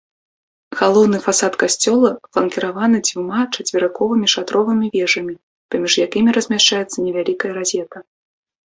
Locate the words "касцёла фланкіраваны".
1.63-2.97